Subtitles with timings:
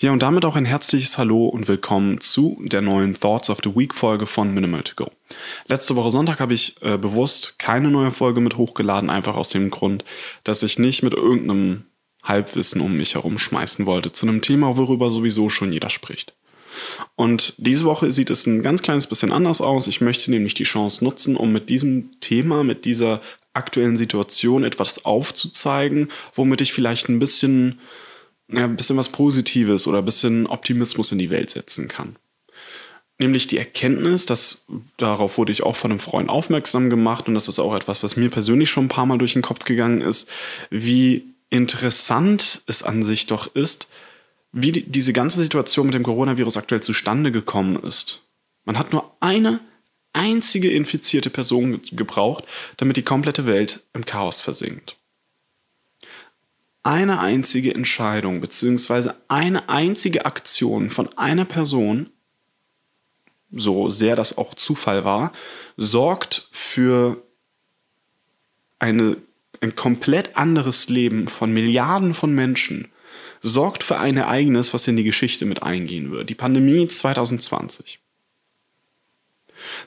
[0.00, 3.74] Ja, und damit auch ein herzliches Hallo und willkommen zu der neuen Thoughts of the
[3.74, 5.10] Week Folge von Minimal to Go.
[5.66, 9.70] Letzte Woche Sonntag habe ich äh, bewusst keine neue Folge mit hochgeladen, einfach aus dem
[9.70, 10.04] Grund,
[10.44, 11.86] dass ich nicht mit irgendeinem
[12.22, 16.32] Halbwissen um mich herum schmeißen wollte zu einem Thema, worüber sowieso schon jeder spricht.
[17.16, 19.88] Und diese Woche sieht es ein ganz kleines bisschen anders aus.
[19.88, 23.20] Ich möchte nämlich die Chance nutzen, um mit diesem Thema, mit dieser
[23.52, 27.80] aktuellen Situation etwas aufzuzeigen, womit ich vielleicht ein bisschen
[28.50, 32.16] ja, ein bisschen was Positives oder ein bisschen Optimismus in die Welt setzen kann.
[33.18, 34.66] Nämlich die Erkenntnis, dass
[34.96, 38.16] darauf wurde ich auch von einem Freund aufmerksam gemacht und das ist auch etwas, was
[38.16, 40.30] mir persönlich schon ein paar Mal durch den Kopf gegangen ist,
[40.70, 43.88] wie interessant es an sich doch ist,
[44.52, 48.22] wie die, diese ganze Situation mit dem Coronavirus aktuell zustande gekommen ist.
[48.64, 49.60] Man hat nur eine
[50.12, 52.44] einzige infizierte Person gebraucht,
[52.76, 54.97] damit die komplette Welt im Chaos versinkt
[56.88, 62.08] eine einzige Entscheidung beziehungsweise eine einzige Aktion von einer Person,
[63.52, 65.32] so sehr das auch Zufall war,
[65.76, 67.22] sorgt für
[68.78, 69.18] eine,
[69.60, 72.88] ein komplett anderes Leben von Milliarden von Menschen,
[73.42, 76.30] sorgt für ein Ereignis, was in die Geschichte mit eingehen wird.
[76.30, 78.00] Die Pandemie 2020.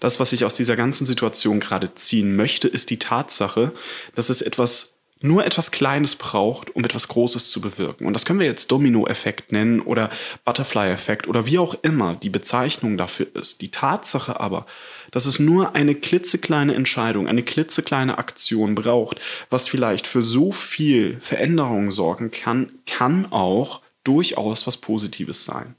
[0.00, 3.72] Das, was ich aus dieser ganzen Situation gerade ziehen möchte, ist die Tatsache,
[4.14, 8.06] dass es etwas nur etwas Kleines braucht, um etwas Großes zu bewirken.
[8.06, 10.10] Und das können wir jetzt Domino-Effekt nennen oder
[10.44, 13.60] Butterfly-Effekt oder wie auch immer die Bezeichnung dafür ist.
[13.60, 14.66] Die Tatsache aber,
[15.10, 21.18] dass es nur eine klitzekleine Entscheidung, eine klitzekleine Aktion braucht, was vielleicht für so viel
[21.20, 25.74] Veränderung sorgen kann, kann auch durchaus was Positives sein.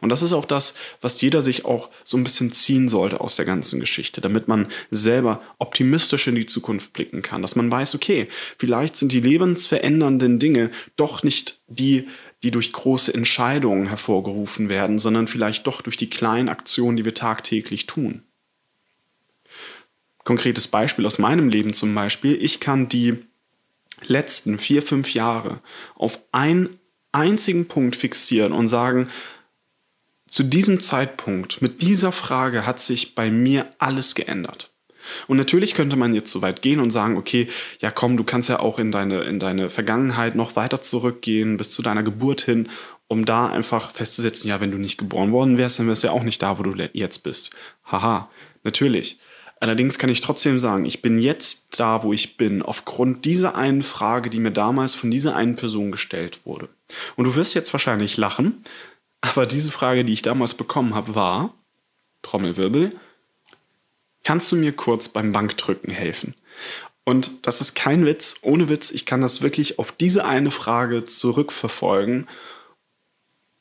[0.00, 3.36] Und das ist auch das, was jeder sich auch so ein bisschen ziehen sollte aus
[3.36, 7.94] der ganzen Geschichte, damit man selber optimistisch in die Zukunft blicken kann, dass man weiß,
[7.94, 8.28] okay,
[8.58, 12.08] vielleicht sind die lebensverändernden Dinge doch nicht die,
[12.42, 17.14] die durch große Entscheidungen hervorgerufen werden, sondern vielleicht doch durch die kleinen Aktionen, die wir
[17.14, 18.22] tagtäglich tun.
[20.24, 23.18] Konkretes Beispiel aus meinem Leben zum Beispiel, ich kann die
[24.02, 25.60] letzten vier, fünf Jahre
[25.94, 26.78] auf einen
[27.12, 29.08] einzigen Punkt fixieren und sagen,
[30.36, 34.70] zu diesem Zeitpunkt, mit dieser Frage hat sich bei mir alles geändert.
[35.28, 37.48] Und natürlich könnte man jetzt so weit gehen und sagen, okay,
[37.80, 41.70] ja komm, du kannst ja auch in deine, in deine Vergangenheit noch weiter zurückgehen, bis
[41.70, 42.68] zu deiner Geburt hin,
[43.08, 46.12] um da einfach festzusetzen, ja, wenn du nicht geboren worden wärst, dann wärst du ja
[46.12, 47.56] auch nicht da, wo du jetzt bist.
[47.86, 48.28] Haha,
[48.62, 49.18] natürlich.
[49.58, 53.80] Allerdings kann ich trotzdem sagen, ich bin jetzt da, wo ich bin, aufgrund dieser einen
[53.80, 56.68] Frage, die mir damals von dieser einen Person gestellt wurde.
[57.16, 58.62] Und du wirst jetzt wahrscheinlich lachen,
[59.26, 61.54] aber diese Frage, die ich damals bekommen habe, war,
[62.22, 62.98] Trommelwirbel,
[64.24, 66.34] kannst du mir kurz beim Bankdrücken helfen?
[67.04, 71.04] Und das ist kein Witz, ohne Witz, ich kann das wirklich auf diese eine Frage
[71.04, 72.26] zurückverfolgen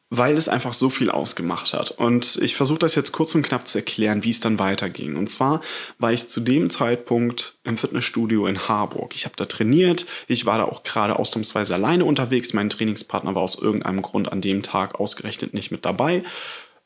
[0.10, 1.92] weil es einfach so viel ausgemacht hat.
[1.92, 5.16] Und ich versuche das jetzt kurz und knapp zu erklären, wie es dann weiterging.
[5.16, 5.62] Und zwar
[5.98, 9.16] war ich zu dem Zeitpunkt im Fitnessstudio in Harburg.
[9.16, 10.06] Ich habe da trainiert.
[10.28, 12.54] Ich war da auch gerade ausnahmsweise alleine unterwegs.
[12.54, 16.24] Mein Trainingspartner war aus irgendeinem Grund an dem Tag ausgerechnet nicht mit dabei.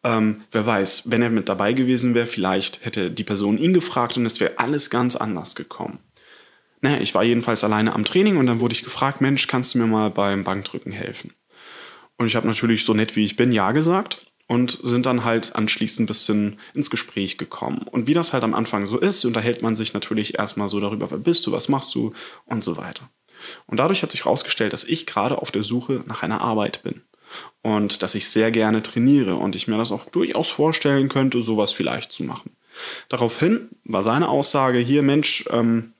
[0.03, 4.15] Ähm, wer weiß, wenn er mit dabei gewesen wäre, vielleicht hätte die Person ihn gefragt
[4.15, 5.99] und es wäre alles ganz anders gekommen.
[6.81, 9.79] Naja, ich war jedenfalls alleine am Training und dann wurde ich gefragt, Mensch, kannst du
[9.79, 11.33] mir mal beim Bankdrücken helfen?
[12.19, 15.55] Und ich habe natürlich so nett wie ich bin Ja gesagt und sind dann halt
[15.55, 17.83] anschließend ein bisschen ins Gespräch gekommen.
[17.89, 21.09] Und wie das halt am Anfang so ist, unterhält man sich natürlich erstmal so darüber,
[21.11, 22.11] wer bist du, was machst du
[22.45, 23.09] und so weiter.
[23.67, 27.03] Und dadurch hat sich herausgestellt, dass ich gerade auf der Suche nach einer Arbeit bin.
[27.61, 31.71] Und dass ich sehr gerne trainiere und ich mir das auch durchaus vorstellen könnte, sowas
[31.71, 32.51] vielleicht zu machen.
[33.07, 35.93] Daraufhin war seine Aussage hier, Mensch, ähm,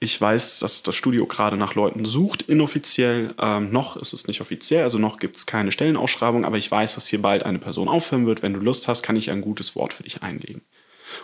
[0.00, 3.34] ich weiß, dass das Studio gerade nach Leuten sucht, inoffiziell.
[3.38, 6.94] Ähm, noch ist es nicht offiziell, also noch gibt es keine Stellenausschreibung, aber ich weiß,
[6.94, 8.42] dass hier bald eine Person aufhören wird.
[8.42, 10.62] Wenn du Lust hast, kann ich ein gutes Wort für dich einlegen.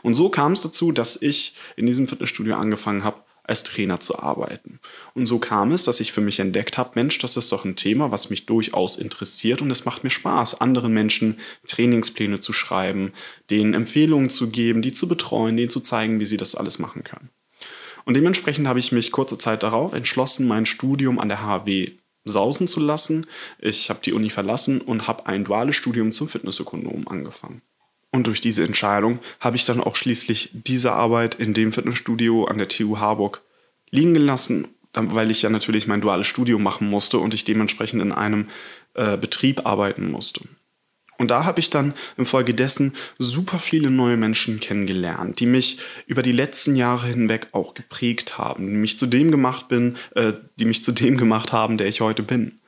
[0.02, 4.18] Und so kam es dazu, dass ich in diesem Fitnessstudio angefangen habe, als Trainer zu
[4.18, 4.80] arbeiten.
[5.12, 7.76] Und so kam es, dass ich für mich entdeckt habe, Mensch, das ist doch ein
[7.76, 11.38] Thema, was mich durchaus interessiert und es macht mir Spaß, anderen Menschen
[11.68, 13.12] Trainingspläne zu schreiben,
[13.50, 17.04] denen Empfehlungen zu geben, die zu betreuen, denen zu zeigen, wie sie das alles machen
[17.04, 17.28] können.
[18.04, 21.92] Und dementsprechend habe ich mich kurze Zeit darauf entschlossen, mein Studium an der HW
[22.24, 23.26] sausen zu lassen.
[23.58, 27.62] Ich habe die Uni verlassen und habe ein duales Studium zum Fitnessökonom angefangen.
[28.10, 32.58] Und durch diese Entscheidung habe ich dann auch schließlich diese Arbeit in dem Fitnessstudio an
[32.58, 33.42] der TU Harburg
[33.90, 38.12] liegen gelassen, weil ich ja natürlich mein duales Studium machen musste und ich dementsprechend in
[38.12, 38.48] einem
[38.94, 40.42] äh, Betrieb arbeiten musste.
[41.18, 46.32] Und da habe ich dann infolgedessen super viele neue Menschen kennengelernt, die mich über die
[46.32, 50.82] letzten Jahre hinweg auch geprägt haben, die mich zu dem gemacht bin, äh, die mich
[50.82, 52.60] zu dem gemacht haben, der ich heute bin.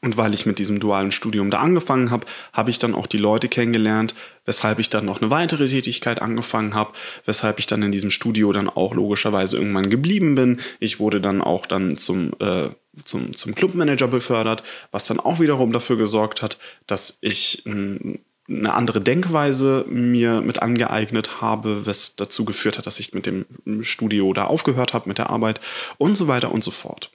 [0.00, 3.18] Und weil ich mit diesem dualen Studium da angefangen habe, habe ich dann auch die
[3.18, 4.14] Leute kennengelernt,
[4.44, 6.92] weshalb ich dann noch eine weitere Tätigkeit angefangen habe,
[7.24, 10.60] weshalb ich dann in diesem Studio dann auch logischerweise irgendwann geblieben bin.
[10.78, 12.68] Ich wurde dann auch dann zum, äh,
[13.04, 18.74] zum, zum Clubmanager befördert, was dann auch wiederum dafür gesorgt hat, dass ich ein eine
[18.74, 23.46] andere Denkweise mir mit angeeignet habe, was dazu geführt hat, dass ich mit dem
[23.82, 25.60] Studio da aufgehört habe, mit der Arbeit
[25.98, 27.10] und so weiter und so fort.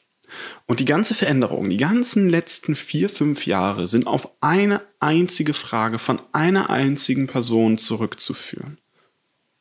[0.66, 6.00] Und die ganze Veränderung, die ganzen letzten vier, fünf Jahre sind auf eine einzige Frage
[6.00, 8.78] von einer einzigen Person zurückzuführen.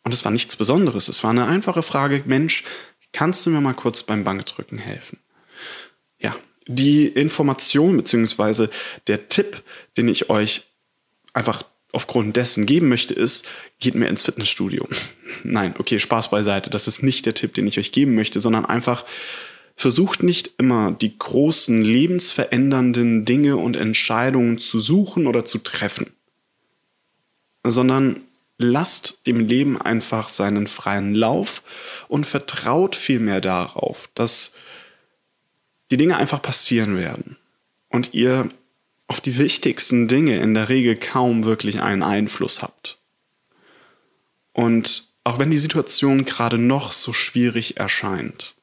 [0.02, 1.08] Und es war nichts Besonderes.
[1.08, 2.64] Es war eine einfache Frage, Mensch,
[3.12, 5.18] kannst du mir mal kurz beim Bankdrücken helfen?
[6.18, 6.36] Ja,
[6.66, 8.68] die Information bzw.
[9.06, 9.62] der Tipp,
[9.96, 10.64] den ich euch
[11.32, 13.48] einfach aufgrund dessen geben möchte, ist,
[13.78, 14.88] geht mir ins Fitnessstudio.
[15.44, 16.70] Nein, okay, Spaß beiseite.
[16.70, 19.04] Das ist nicht der Tipp, den ich euch geben möchte, sondern einfach
[19.76, 26.06] versucht nicht immer die großen lebensverändernden Dinge und Entscheidungen zu suchen oder zu treffen,
[27.62, 28.22] sondern
[28.58, 31.62] lasst dem Leben einfach seinen freien Lauf
[32.08, 34.54] und vertraut vielmehr darauf, dass
[35.90, 37.36] die Dinge einfach passieren werden
[37.88, 38.50] und ihr
[39.06, 42.98] auf die wichtigsten Dinge in der Regel kaum wirklich einen Einfluss habt.
[44.52, 48.56] Und auch wenn die Situation gerade noch so schwierig erscheint,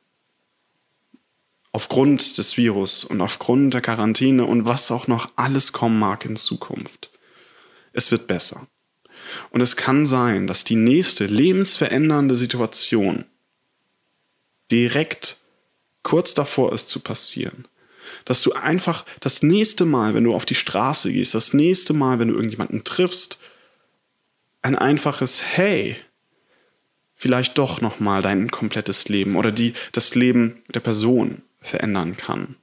[1.72, 6.36] aufgrund des Virus und aufgrund der Quarantäne und was auch noch alles kommen mag in
[6.36, 7.10] Zukunft,
[7.94, 8.68] es wird besser.
[9.50, 13.26] Und es kann sein, dass die nächste lebensverändernde Situation
[14.72, 15.40] direkt
[16.14, 17.66] kurz davor ist zu passieren
[18.26, 22.20] dass du einfach das nächste Mal, wenn du auf die Straße gehst, das nächste Mal,
[22.20, 23.40] wenn du irgendjemanden triffst,
[24.62, 25.96] ein einfaches Hey,
[27.16, 32.56] vielleicht doch noch mal dein komplettes Leben oder die das Leben der Person verändern kann.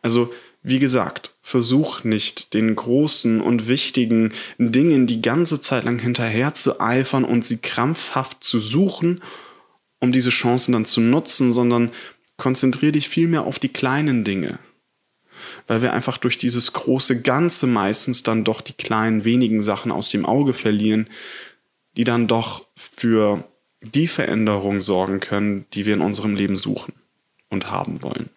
[0.00, 0.32] Also,
[0.62, 6.80] wie gesagt, versuch nicht den großen und wichtigen Dingen die ganze Zeit lang hinterher zu
[6.80, 9.22] eifern und sie krampfhaft zu suchen,
[9.98, 11.90] um diese Chancen dann zu nutzen, sondern
[12.36, 14.58] konzentriere dich vielmehr auf die kleinen Dinge.
[15.66, 20.10] Weil wir einfach durch dieses große Ganze meistens dann doch die kleinen wenigen Sachen aus
[20.10, 21.08] dem Auge verlieren,
[21.96, 23.44] die dann doch für
[23.82, 26.94] die Veränderung sorgen können, die wir in unserem Leben suchen
[27.48, 28.30] und haben wollen.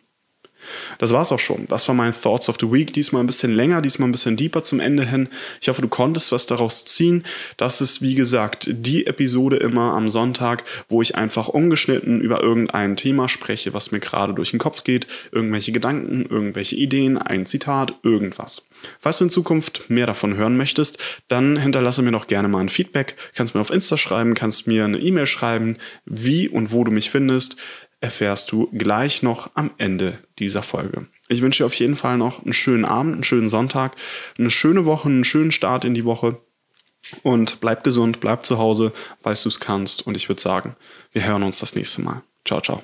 [0.97, 1.65] Das war's auch schon.
[1.67, 2.91] Das war mein Thoughts of the Week.
[2.93, 5.29] Diesmal ein bisschen länger, diesmal ein bisschen deeper zum Ende hin.
[5.61, 7.23] Ich hoffe, du konntest was daraus ziehen.
[7.57, 12.95] Das ist, wie gesagt, die Episode immer am Sonntag, wo ich einfach ungeschnitten über irgendein
[12.95, 15.07] Thema spreche, was mir gerade durch den Kopf geht.
[15.31, 18.67] Irgendwelche Gedanken, irgendwelche Ideen, ein Zitat, irgendwas.
[18.99, 20.97] Falls du in Zukunft mehr davon hören möchtest,
[21.27, 23.15] dann hinterlasse mir doch gerne mal ein Feedback.
[23.35, 27.09] Kannst mir auf Insta schreiben, kannst mir eine E-Mail schreiben, wie und wo du mich
[27.09, 27.57] findest
[28.01, 31.07] erfährst du gleich noch am Ende dieser Folge.
[31.27, 33.95] Ich wünsche dir auf jeden Fall noch einen schönen Abend, einen schönen Sonntag,
[34.37, 36.41] eine schöne Woche, einen schönen Start in die Woche.
[37.23, 38.91] Und bleib gesund, bleib zu Hause,
[39.21, 40.05] falls du es kannst.
[40.05, 40.75] Und ich würde sagen,
[41.11, 42.23] wir hören uns das nächste Mal.
[42.45, 42.83] Ciao, ciao.